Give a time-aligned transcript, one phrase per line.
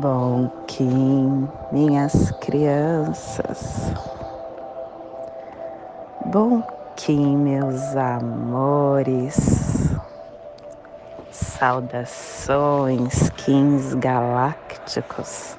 [0.00, 3.92] Bom Kim, minhas crianças.
[6.24, 6.62] Bom
[6.96, 9.36] Kim, meus amores.
[11.30, 15.58] Saudações, Kings galácticos.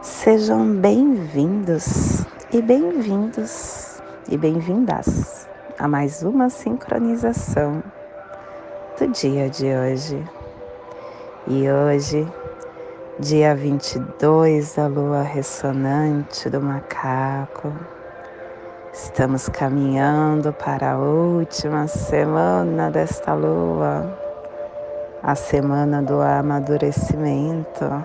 [0.00, 5.46] Sejam bem-vindos e bem-vindos e bem-vindas
[5.78, 7.82] a mais uma sincronização
[8.98, 10.26] do dia de hoje.
[11.48, 12.26] E hoje
[13.18, 17.72] dia 22 da lua ressonante do macaco.
[18.92, 24.14] Estamos caminhando para a última semana desta lua,
[25.22, 28.04] a semana do amadurecimento.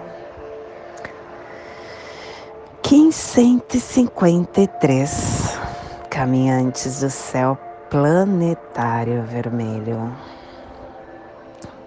[2.89, 5.59] 1553
[6.09, 7.57] caminhantes do céu
[7.89, 10.09] planetário vermelho.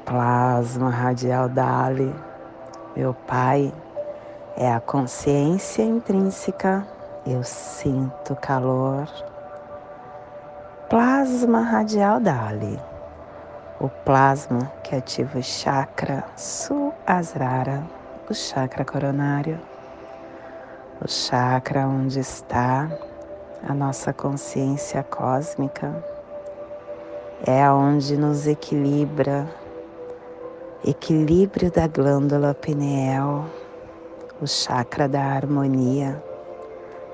[0.04, 2.33] Plasma radial Dali
[2.96, 3.74] meu Pai
[4.56, 6.86] é a consciência intrínseca,
[7.26, 9.08] eu sinto calor.
[10.88, 12.78] Plasma radial Dali,
[13.80, 17.82] o plasma que ativa o chakra Suasrara,
[18.30, 19.58] o chakra coronário,
[21.04, 22.88] o chakra onde está
[23.68, 25.92] a nossa consciência cósmica,
[27.44, 29.48] é onde nos equilibra
[30.86, 33.46] equilíbrio da glândula pineal,
[34.38, 36.22] o chakra da harmonia,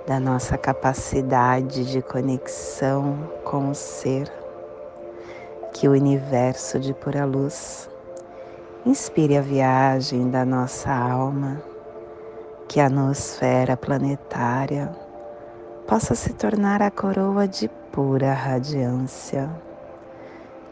[0.08, 4.28] da nossa capacidade de conexão com o ser,
[5.72, 7.88] que o universo de pura luz
[8.84, 11.62] inspire a viagem da nossa alma,
[12.66, 14.90] que a nosfera planetária
[15.86, 19.48] possa se tornar a coroa de pura radiância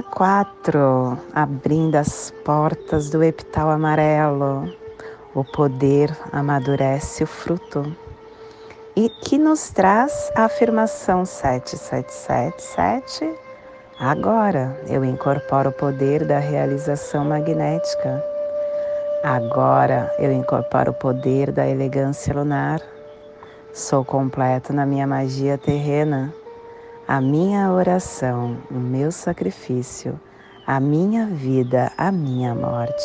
[0.00, 4.72] Semana 4, abrindo as portas do epital amarelo.
[5.34, 7.94] O poder amadurece o fruto.
[8.96, 13.30] E que nos traz a afirmação 7777.
[13.98, 18.24] Agora eu incorporo o poder da realização magnética.
[19.22, 22.80] Agora eu incorporo o poder da elegância lunar.
[23.72, 26.34] Sou completo na minha magia terrena
[27.10, 30.20] a minha oração, o meu sacrifício,
[30.64, 33.04] a minha vida, a minha morte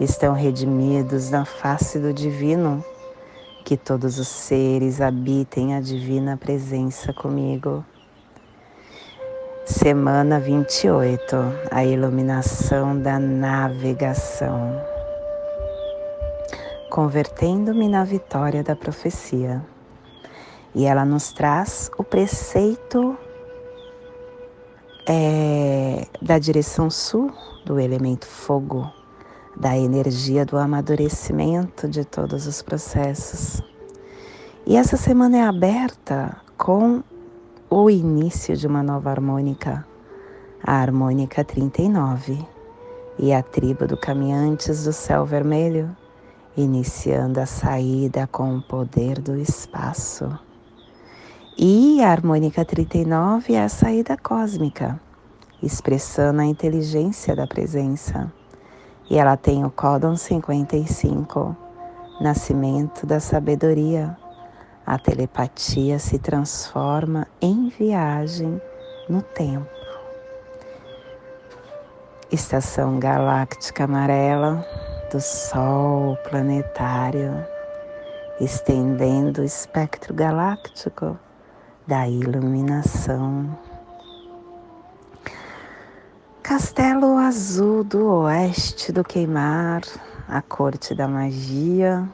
[0.00, 2.84] estão redimidos na face do Divino.
[3.64, 7.84] Que todos os seres habitem a divina presença comigo.
[9.64, 11.36] Semana 28
[11.70, 14.76] A iluminação da navegação.
[16.90, 19.64] Convertendo-me na vitória da profecia.
[20.74, 23.16] E ela nos traz o preceito
[25.06, 27.32] é, da direção sul
[27.64, 28.90] do elemento fogo,
[29.56, 33.62] da energia do amadurecimento de todos os processos.
[34.66, 37.02] E essa semana é aberta com
[37.70, 39.86] o início de uma nova harmônica,
[40.62, 42.46] a harmônica 39,
[43.18, 45.94] e a tribo do Caminhantes do Céu Vermelho,
[46.56, 50.38] iniciando a saída com o poder do espaço.
[51.56, 55.00] E a harmônica 39 é a saída cósmica,
[55.62, 58.32] expressando a inteligência da presença.
[59.08, 61.56] E ela tem o códon 55,
[62.20, 64.18] nascimento da sabedoria.
[64.84, 68.60] A telepatia se transforma em viagem
[69.08, 69.70] no tempo.
[72.32, 74.66] Estação galáctica amarela
[75.12, 77.46] do Sol planetário,
[78.40, 81.16] estendendo o espectro galáctico
[81.86, 83.58] da iluminação.
[86.42, 89.82] Castelo Azul do Oeste do Queimar,
[90.26, 92.08] a Corte da Magia,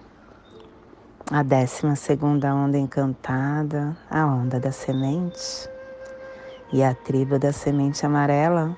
[1.30, 5.68] a décima segunda onda encantada, a onda da semente
[6.72, 8.76] e a tribo da semente amarela,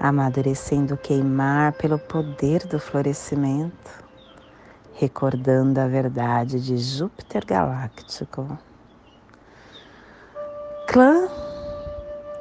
[0.00, 4.04] amadurecendo queimar pelo poder do florescimento,
[4.94, 8.58] recordando a verdade de Júpiter galáctico
[10.96, 11.28] clã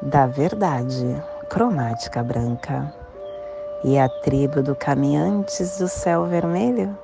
[0.01, 2.89] da verdade, cromática branca,
[3.83, 6.97] e a tribo do Caminhantes do Céu Vermelho,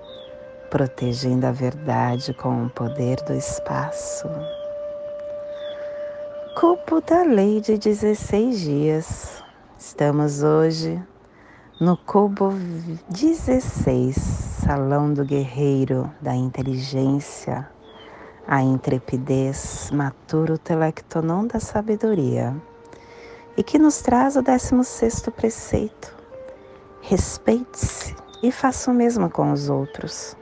[0.69, 4.30] protegendo a verdade com o poder do espaço.
[6.57, 9.44] Cupo da Lei de 16 Dias.
[9.77, 11.03] Estamos hoje
[11.81, 12.53] no cubo
[13.09, 17.68] 16, Salão do Guerreiro da Inteligência,
[18.47, 22.55] a intrepidez, maturo telectonon da sabedoria,
[23.55, 26.15] e que nos traz o 16 preceito.
[27.01, 30.35] Respeite-se e faça o mesmo com os outros.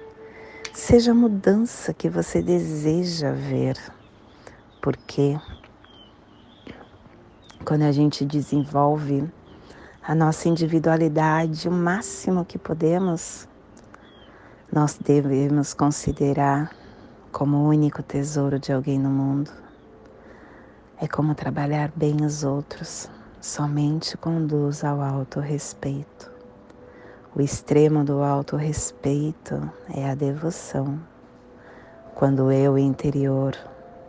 [0.73, 3.77] Seja a mudança que você deseja ver,
[4.81, 5.39] porque
[7.65, 9.29] quando a gente desenvolve
[10.01, 13.47] a nossa individualidade o máximo que podemos,
[14.71, 16.78] nós devemos considerar
[17.31, 19.51] como o único tesouro de alguém no mundo.
[20.99, 23.09] É como trabalhar bem os outros,
[23.39, 26.29] somente conduz ao autorrespeito.
[27.35, 30.99] O extremo do autorrespeito é a devoção.
[32.15, 33.55] Quando o eu interior,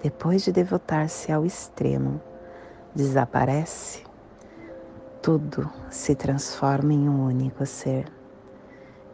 [0.02, 2.20] depois de devotar-se ao extremo,
[2.94, 4.02] desaparece,
[5.22, 8.06] tudo se transforma em um único ser.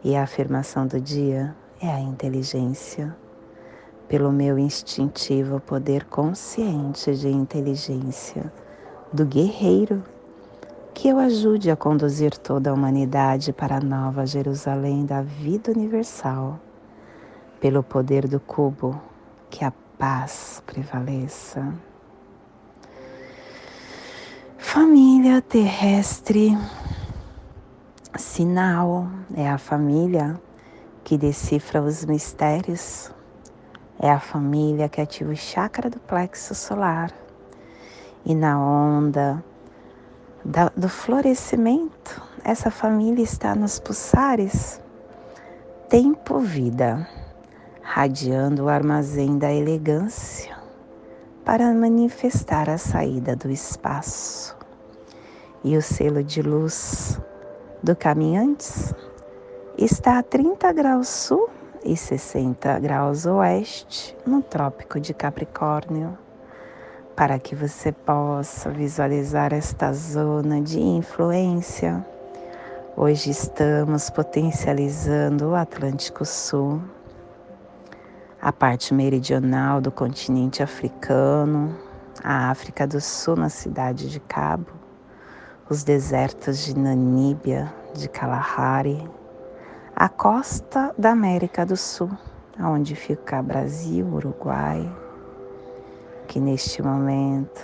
[0.03, 3.15] E a afirmação do dia é a inteligência,
[4.07, 8.51] pelo meu instintivo poder consciente de inteligência
[9.11, 10.03] do guerreiro,
[10.93, 16.59] que eu ajude a conduzir toda a humanidade para a nova Jerusalém da vida universal,
[17.59, 18.99] pelo poder do cubo,
[19.49, 21.73] que a paz prevaleça.
[24.57, 26.57] Família terrestre,
[28.17, 30.39] sinal é a família
[31.03, 33.11] que decifra os mistérios,
[33.99, 37.11] é a família que ativa o chakra do plexo solar.
[38.25, 39.43] E na onda
[40.43, 44.81] da, do florescimento, essa família está nos pulsares.
[45.89, 47.07] Tempo-vida,
[47.81, 50.55] radiando o armazém da elegância
[51.43, 54.55] para manifestar a saída do espaço.
[55.63, 57.19] E o selo de luz
[57.81, 58.93] do Caminhantes
[59.77, 61.49] está a 30 graus sul
[61.87, 66.17] e 60 graus oeste no Trópico de Capricórnio,
[67.15, 72.05] para que você possa visualizar esta zona de influência.
[72.95, 76.81] Hoje estamos potencializando o Atlântico Sul,
[78.41, 81.73] a parte meridional do continente africano,
[82.21, 84.71] a África do Sul na cidade de Cabo,
[85.69, 89.09] os desertos de Namíbia, de Kalahari,
[89.99, 92.11] a costa da América do Sul,
[92.59, 94.87] onde fica Brasil, Uruguai,
[96.27, 97.59] que neste momento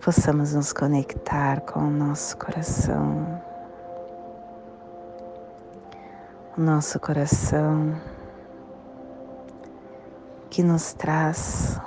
[0.00, 3.42] possamos nos conectar com o nosso coração.
[6.56, 7.94] O nosso coração
[10.48, 11.78] que nos traz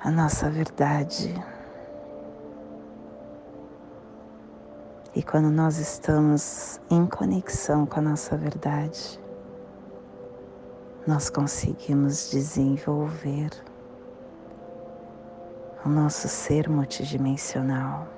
[0.00, 1.34] a nossa verdade.
[5.16, 9.20] E quando nós estamos em conexão com a nossa verdade,
[11.06, 13.50] nós conseguimos desenvolver
[15.84, 18.08] o nosso ser multidimensional,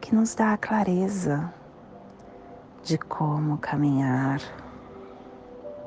[0.00, 1.52] que nos dá a clareza
[2.82, 4.40] de como caminhar,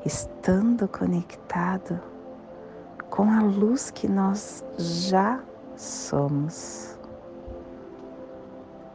[0.06, 2.00] estando conectado
[3.10, 5.40] com a luz que nós já
[5.76, 6.99] somos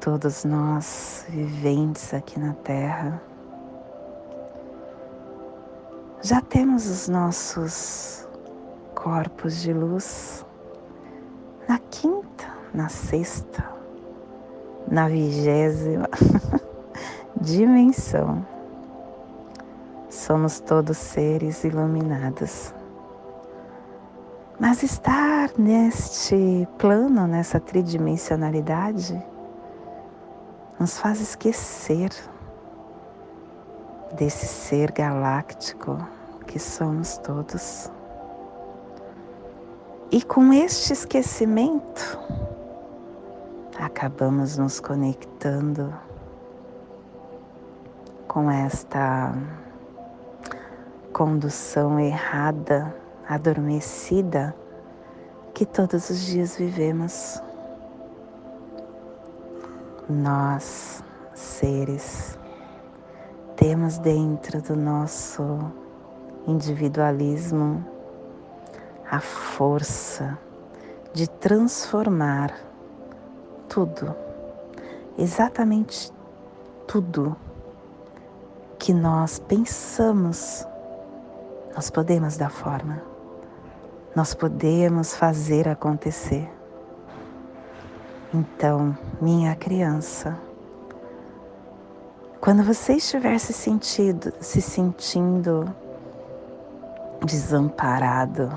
[0.06, 3.20] todos nós viventes aqui na Terra,
[6.22, 8.28] já temos os nossos
[8.94, 10.46] corpos de luz
[11.68, 13.68] na quinta, na sexta,
[14.88, 16.08] na vigésima
[17.42, 18.46] dimensão.
[20.08, 22.76] Somos todos seres iluminados.
[24.60, 29.20] Mas estar neste plano, nessa tridimensionalidade,
[30.80, 32.10] nos faz esquecer
[34.14, 35.98] desse ser galáctico
[36.48, 37.92] que somos todos.
[40.12, 42.20] E com este esquecimento,
[43.80, 45.94] acabamos nos conectando
[48.28, 49.34] com esta
[51.12, 52.96] condução errada,
[53.28, 54.56] adormecida
[55.54, 57.42] que todos os dias vivemos
[60.10, 62.38] nós, seres,
[63.56, 65.72] temos dentro do nosso
[66.48, 67.86] individualismo
[69.10, 70.38] a força
[71.14, 72.54] de transformar
[73.70, 74.16] tudo
[75.18, 76.12] exatamente
[76.88, 77.36] tudo
[78.78, 80.66] que nós pensamos,
[81.74, 83.02] nós podemos dar forma,
[84.16, 86.50] nós podemos fazer acontecer.
[88.34, 90.38] Então, minha criança,
[92.42, 95.74] quando você estiver se, sentido, se sentindo
[97.24, 98.52] desamparado,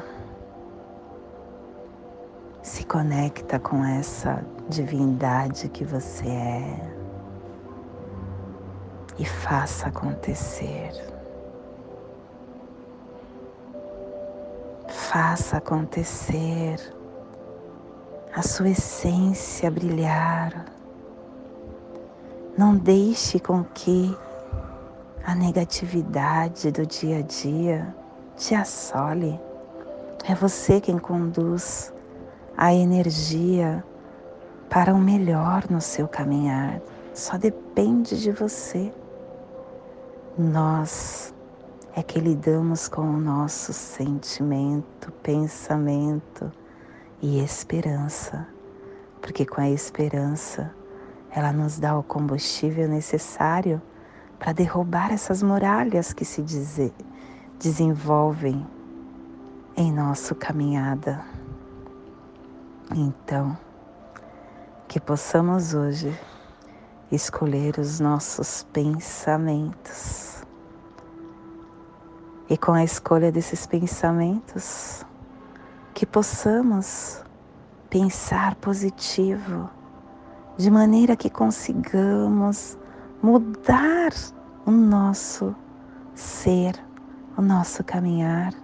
[2.62, 6.98] se conecta com essa divindade que você é
[9.18, 10.92] e faça acontecer.
[14.88, 16.97] Faça acontecer
[18.38, 20.64] a sua essência brilhar.
[22.56, 24.16] Não deixe com que
[25.24, 27.92] a negatividade do dia a dia
[28.36, 29.40] te assole.
[30.24, 31.92] É você quem conduz
[32.56, 33.82] a energia
[34.70, 36.80] para o melhor no seu caminhar.
[37.12, 38.92] Só depende de você.
[40.38, 41.34] Nós
[41.92, 46.52] é que lidamos com o nosso sentimento, pensamento
[47.20, 48.46] e esperança,
[49.20, 50.74] porque com a esperança
[51.30, 53.82] ela nos dá o combustível necessário
[54.38, 56.42] para derrubar essas muralhas que se
[57.58, 58.66] desenvolvem
[59.76, 61.24] em nossa caminhada.
[62.94, 63.56] Então,
[64.86, 66.18] que possamos hoje
[67.10, 70.42] escolher os nossos pensamentos.
[72.48, 75.04] E com a escolha desses pensamentos,
[75.98, 77.24] que possamos
[77.90, 79.68] pensar positivo,
[80.56, 82.78] de maneira que consigamos
[83.20, 84.12] mudar
[84.64, 85.56] o nosso
[86.14, 86.80] ser,
[87.36, 88.54] o nosso caminhar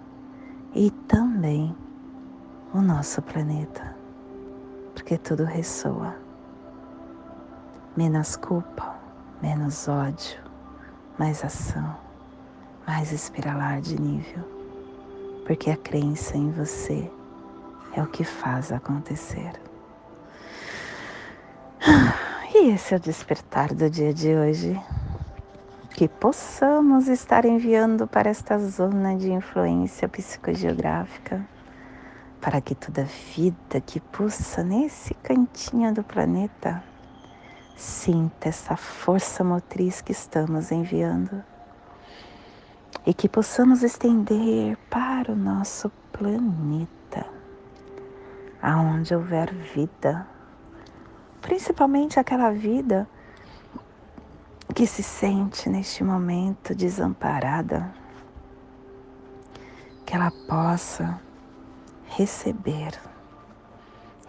[0.73, 1.75] e também
[2.73, 3.97] o nosso planeta,
[4.93, 6.15] porque tudo ressoa.
[7.97, 8.95] Menos culpa,
[9.41, 10.39] menos ódio,
[11.19, 11.97] mais ação,
[12.87, 14.45] mais espiralar de nível,
[15.45, 17.11] porque a crença em você
[17.95, 19.53] é o que faz acontecer.
[22.53, 24.79] E esse é o despertar do dia de hoje.
[25.91, 31.45] Que possamos estar enviando para esta zona de influência psicogeográfica,
[32.41, 33.03] para que toda
[33.35, 36.83] vida que pulsa nesse cantinho do planeta
[37.75, 41.43] Sinta essa força motriz que estamos enviando
[43.05, 47.04] e que possamos estender para o nosso planeta,
[48.65, 50.27] aonde houver vida,
[51.41, 53.07] principalmente aquela vida
[54.73, 57.93] que se sente neste momento desamparada,
[60.05, 61.21] que ela possa
[62.07, 62.99] receber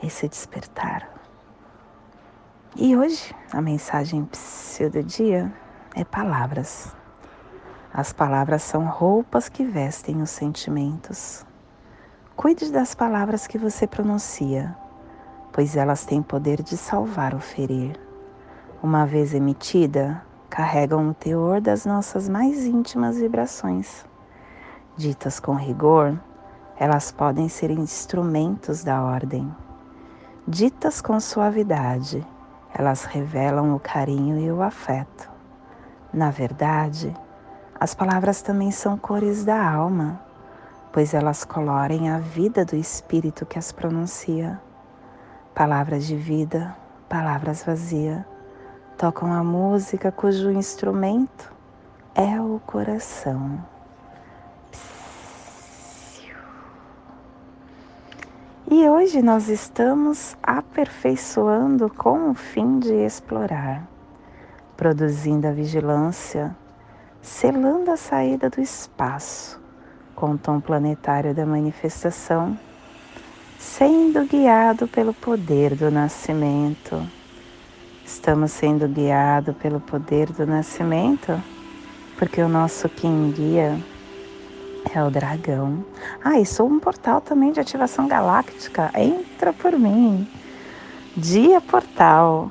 [0.02, 1.16] esse despertar
[2.78, 4.28] e hoje a mensagem
[4.92, 5.50] do dia
[5.94, 6.94] é palavras.
[7.90, 11.45] As palavras são roupas que vestem os sentimentos.
[12.36, 14.76] Cuide das palavras que você pronuncia,
[15.54, 17.98] pois elas têm poder de salvar ou ferir.
[18.82, 24.04] Uma vez emitida, carregam o teor das nossas mais íntimas vibrações.
[24.98, 26.20] Ditas com rigor,
[26.78, 29.50] elas podem ser instrumentos da ordem.
[30.46, 32.22] Ditas com suavidade,
[32.74, 35.30] elas revelam o carinho e o afeto.
[36.12, 37.16] Na verdade,
[37.80, 40.25] as palavras também são cores da alma,
[40.92, 44.60] pois elas colorem a vida do espírito que as pronuncia.
[45.54, 46.76] Palavras de vida,
[47.08, 48.24] palavras vazias,
[48.96, 51.52] tocam a música cujo instrumento
[52.14, 53.62] é o coração.
[58.68, 63.86] E hoje nós estamos aperfeiçoando com o fim de explorar,
[64.76, 66.56] produzindo a vigilância,
[67.22, 69.65] selando a saída do espaço
[70.16, 72.58] com o tom planetário da manifestação,
[73.56, 77.00] sendo guiado pelo poder do nascimento.
[78.04, 81.40] Estamos sendo guiados pelo poder do nascimento
[82.16, 83.78] porque o nosso quem guia
[84.94, 85.84] é o dragão.
[86.24, 88.90] Ah, e sou um portal também de ativação galáctica.
[88.94, 90.26] Entra por mim.
[91.16, 92.50] Dia Portal,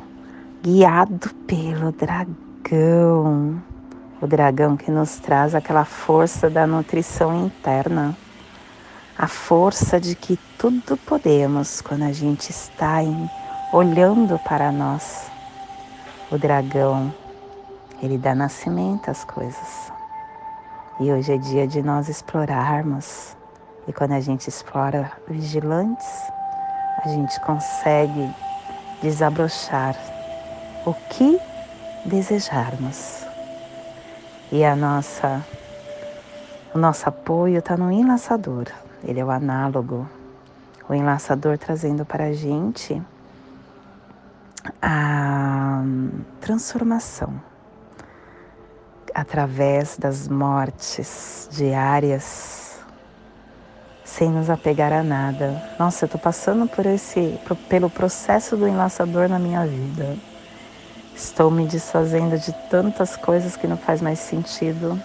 [0.61, 3.61] guiado pelo dragão.
[4.25, 8.17] O dragão que nos traz aquela força da nutrição interna.
[9.15, 13.29] A força de que tudo podemos quando a gente está em,
[13.71, 15.29] olhando para nós.
[16.31, 17.13] O dragão,
[18.01, 19.93] ele dá nascimento às coisas.
[20.99, 23.37] E hoje é dia de nós explorarmos.
[23.87, 26.09] E quando a gente explora vigilantes,
[27.03, 28.27] a gente consegue
[29.03, 29.95] desabrochar
[30.83, 31.39] o que
[32.05, 33.24] desejarmos.
[34.55, 35.45] E a nossa,
[36.73, 38.67] o nosso apoio está no enlaçador,
[39.03, 40.09] ele é o análogo.
[40.87, 43.01] O enlaçador trazendo para a gente
[44.81, 45.83] a
[46.39, 47.33] transformação
[49.13, 52.79] através das mortes diárias,
[54.05, 55.61] sem nos apegar a nada.
[55.77, 60.15] Nossa, eu estou passando por esse, pelo processo do enlaçador na minha vida.
[61.15, 65.01] Estou me desfazendo de tantas coisas que não faz mais sentido.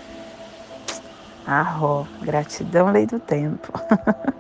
[1.46, 3.72] Arro, gratidão, lei do tempo.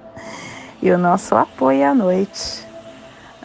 [0.82, 2.66] e o nosso apoio à noite,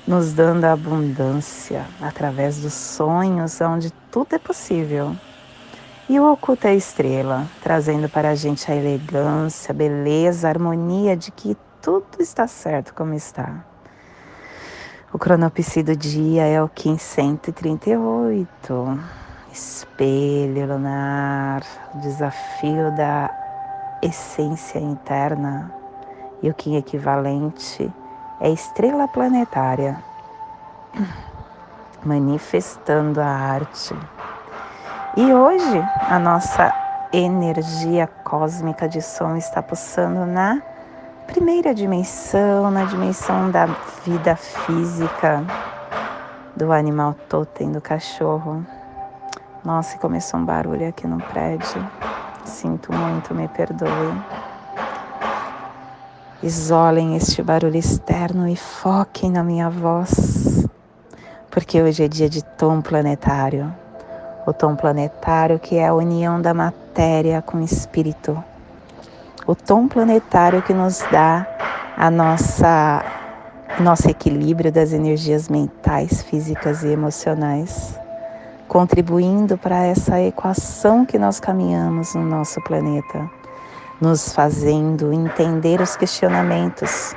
[0.08, 5.16] nos dando abundância através dos sonhos, onde tudo é possível.
[6.10, 10.50] E o oculto é a estrela, trazendo para a gente a elegância, a beleza, a
[10.50, 13.75] harmonia de que tudo está certo como está.
[15.16, 19.00] O cronopsi do dia é o 1538.
[19.50, 23.32] Espelho lunar, desafio da
[24.02, 25.74] essência interna.
[26.44, 27.90] E o Kim equivalente
[28.42, 30.04] é estrela planetária,
[32.04, 33.96] manifestando a arte
[35.16, 36.74] e hoje a nossa
[37.14, 40.62] energia cósmica de som está pulsando na
[41.28, 43.66] primeira dimensão, na dimensão da
[44.06, 45.44] vida física
[46.56, 48.66] do animal totem, do cachorro.
[49.64, 51.90] Nossa, começou um barulho aqui no prédio.
[52.46, 54.14] Sinto muito, me perdoe.
[56.44, 60.68] Isolem este barulho externo e foquem na minha voz,
[61.50, 63.74] porque hoje é dia de tom planetário
[64.46, 68.42] o tom planetário, que é a união da matéria com o espírito.
[69.48, 71.46] O tom planetário que nos dá
[71.98, 73.04] a nossa
[73.80, 78.00] nosso equilíbrio das energias mentais, físicas e emocionais,
[78.70, 83.30] contribuindo para essa equação que nós caminhamos no nosso planeta,
[84.00, 87.14] nos fazendo entender os questionamentos,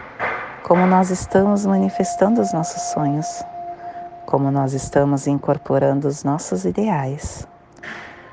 [0.65, 3.45] como nós estamos manifestando os nossos sonhos
[4.29, 7.49] como nós estamos incorporando os nossos ideais,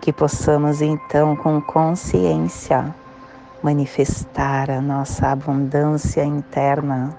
[0.01, 2.93] que possamos então, com consciência,
[3.65, 7.17] manifestar a nossa abundância interna.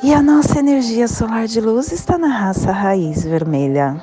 [0.00, 4.00] E a nossa energia solar de luz está na raça raiz vermelha,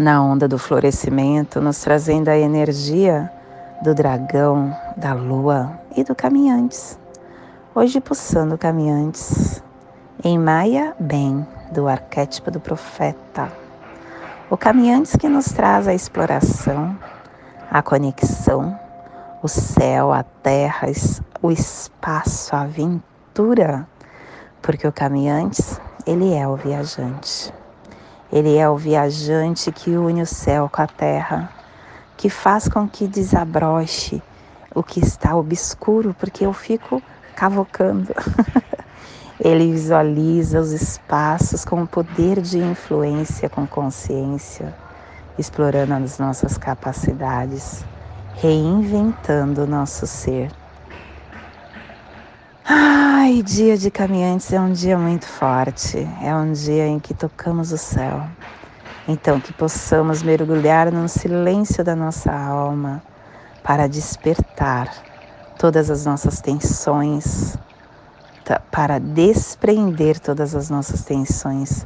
[0.00, 3.30] na onda do florescimento, nos trazendo a energia
[3.82, 6.98] do dragão, da lua e do caminhantes.
[7.74, 9.62] Hoje pulsando caminhantes
[10.24, 13.52] em Maia, bem, do arquétipo do profeta.
[14.48, 16.96] O caminhante que nos traz a exploração,
[17.70, 18.87] a conexão,
[19.42, 20.88] o céu, a terra,
[21.40, 23.86] o espaço, a aventura,
[24.60, 25.62] porque o caminhante,
[26.06, 27.52] ele é o viajante.
[28.32, 31.50] Ele é o viajante que une o céu com a terra,
[32.16, 34.22] que faz com que desabroche
[34.74, 37.00] o que está obscuro, porque eu fico
[37.34, 38.12] cavocando.
[39.40, 44.74] Ele visualiza os espaços com o poder de influência, com consciência,
[45.38, 47.84] explorando as nossas capacidades,
[48.40, 50.52] reinventando o nosso ser.
[52.64, 57.72] Ai, dia de caminhantes é um dia muito forte, é um dia em que tocamos
[57.72, 58.22] o céu.
[59.08, 63.02] Então, que possamos mergulhar no silêncio da nossa alma
[63.64, 64.88] para despertar
[65.58, 67.58] todas as nossas tensões,
[68.70, 71.84] para desprender todas as nossas tensões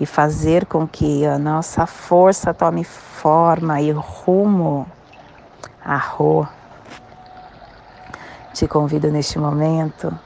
[0.00, 4.86] e fazer com que a nossa força tome forma e rumo
[5.96, 6.50] rua.
[8.52, 10.16] Te convido neste momento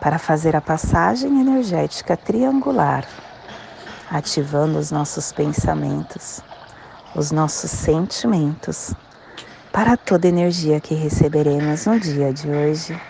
[0.00, 3.06] para fazer a passagem energética triangular,
[4.10, 6.40] ativando os nossos pensamentos,
[7.14, 8.94] os nossos sentimentos,
[9.72, 13.00] para toda energia que receberemos no dia de hoje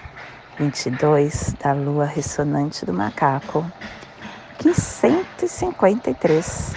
[0.59, 3.64] 22 da lua ressonante do macaco,
[4.59, 6.74] que 153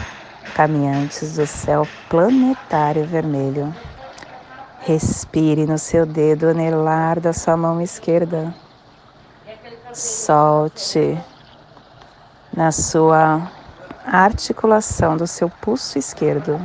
[0.55, 3.75] caminhantes do céu planetário vermelho.
[4.85, 8.53] Respire no seu dedo anelar da sua mão esquerda.
[9.91, 11.19] Solte
[12.55, 13.51] na sua
[14.05, 16.61] articulação do seu pulso esquerdo.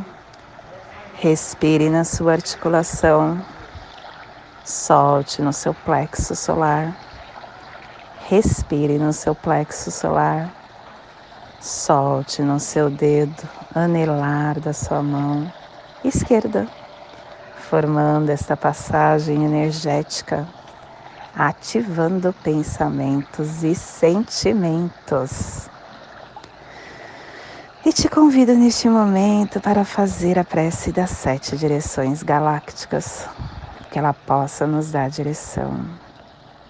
[1.14, 3.42] Respire na sua articulação
[4.62, 6.94] Solte no seu plexo solar.
[8.28, 10.50] Respire no seu plexo solar.
[11.58, 15.50] Solte no seu dedo anelar da sua mão
[16.04, 16.68] esquerda,
[17.70, 20.44] formando esta passagem energética,
[21.36, 25.70] ativando pensamentos e sentimentos.
[27.86, 33.28] E te convido neste momento para fazer a prece das sete direções galácticas,
[33.92, 35.80] que ela possa nos dar direção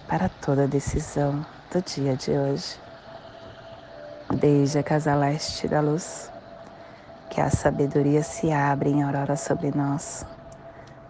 [0.07, 2.79] para toda decisão do dia de hoje.
[4.35, 6.31] Desde a casa leste da luz,
[7.27, 10.23] que a sabedoria se abra em aurora sobre nós,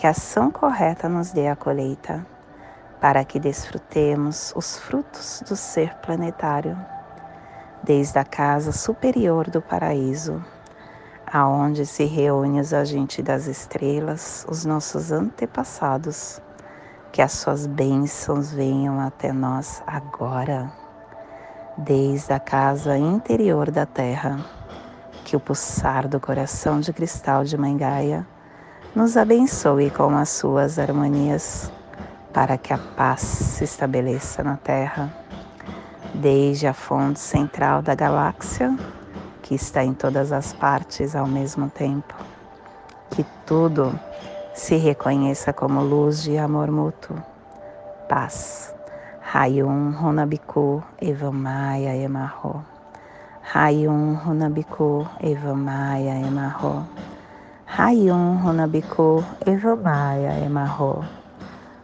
[0.00, 2.26] que a ação correta nos dê a colheita,
[3.02, 6.74] para que desfrutemos os frutos do ser planetário,
[7.82, 10.42] desde a casa superior do paraíso,
[11.30, 16.40] aonde se reúne os agentes das estrelas, os nossos antepassados,
[17.12, 20.72] que as suas bênçãos venham até nós agora,
[21.76, 24.38] desde a casa interior da terra
[25.26, 28.26] que o pulsar do coração de cristal de Mãe Gaia
[28.94, 31.70] nos abençoe com as suas harmonias,
[32.32, 35.12] para que a paz se estabeleça na Terra,
[36.14, 38.76] desde a fonte central da galáxia,
[39.42, 42.14] que está em todas as partes ao mesmo tempo.
[43.10, 43.98] Que tudo
[44.54, 47.16] se reconheça como luz de amor mútuo,
[48.08, 48.74] paz.
[49.32, 52.64] Rayum Runabiku Evamaya Emarro.
[53.54, 56.84] Hayum Runabiku Evamaya Emarro.
[57.78, 61.04] Hayum Runabiku Evamaya Emarro.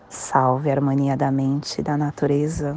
[0.08, 2.76] Salve a harmonia da mente e da natureza.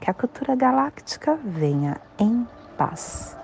[0.00, 2.44] Que a cultura galáctica venha em
[2.76, 3.36] paz.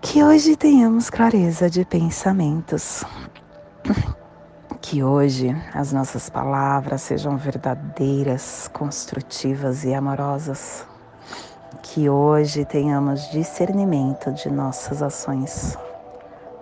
[0.00, 3.04] Que hoje tenhamos clareza de pensamentos.
[4.80, 10.86] Que hoje as nossas palavras sejam verdadeiras, construtivas e amorosas
[11.82, 15.78] que hoje tenhamos discernimento de nossas ações,